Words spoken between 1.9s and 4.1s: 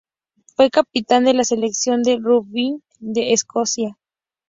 de rugby de Escocia.